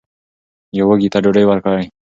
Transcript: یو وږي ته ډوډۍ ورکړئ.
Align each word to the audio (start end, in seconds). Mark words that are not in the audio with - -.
یو 0.77 0.85
وږي 0.89 1.09
ته 1.13 1.19
ډوډۍ 1.23 1.45
ورکړئ. 1.47 1.83